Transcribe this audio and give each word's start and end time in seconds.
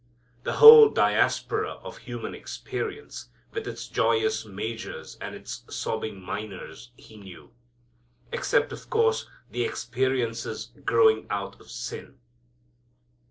The 0.45 0.53
whole 0.53 0.89
diapason 0.91 1.67
of 1.83 1.99
human 1.99 2.33
experience, 2.33 3.29
with 3.53 3.67
its 3.67 3.87
joyous 3.87 4.45
majors 4.47 5.15
and 5.21 5.35
its 5.35 5.61
sobbing 5.69 6.19
minors, 6.19 6.89
He 6.97 7.17
knew. 7.17 7.53
Except, 8.31 8.71
of 8.71 8.89
course, 8.89 9.29
the 9.51 9.63
experiences 9.63 10.71
growing 10.85 11.27
out 11.29 11.61
of 11.61 11.69
sin. 11.69 12.17